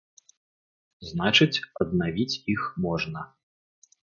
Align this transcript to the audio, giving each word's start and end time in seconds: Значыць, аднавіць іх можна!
Значыць, 1.09 1.63
аднавіць 1.85 2.39
іх 2.55 2.61
можна! 2.87 3.19